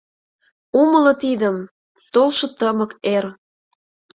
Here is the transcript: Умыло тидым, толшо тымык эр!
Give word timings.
Умыло 0.79 1.13
тидым, 1.23 1.57
толшо 2.13 2.47
тымык 2.57 2.91
эр! 3.13 3.25